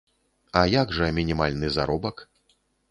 А 0.61 0.63
як 0.71 0.95
жа 1.01 1.11
мінімальны 1.21 1.73
заробак? 1.77 2.29